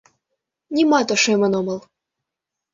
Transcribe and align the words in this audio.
—Нимат 0.75 1.07
ошемын 1.13 1.53
омыл. 1.59 1.79